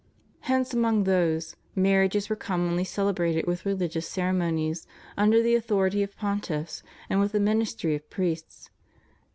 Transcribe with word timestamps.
Hence 0.39 0.73
among 0.73 1.03
those, 1.03 1.55
marriages 1.75 2.27
were 2.27 2.35
commonly 2.35 2.83
celebrated 2.83 3.45
with 3.45 3.67
religious 3.67 4.09
ceremonies, 4.09 4.87
under 5.15 5.43
the 5.43 5.53
authority 5.53 6.01
of 6.01 6.17
pontiffs, 6.17 6.81
and 7.07 7.19
with 7.19 7.33
the 7.33 7.39
ministry 7.39 7.93
of 7.93 8.09
priests. 8.09 8.71